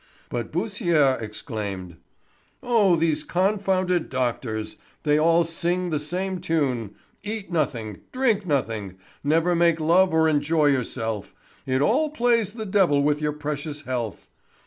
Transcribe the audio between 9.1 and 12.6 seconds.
never make love or enjoy yourself; it all plays